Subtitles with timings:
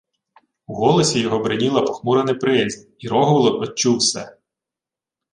[0.67, 4.37] У голосі його бриніла похмура неприязнь, і Рогволод одчув се.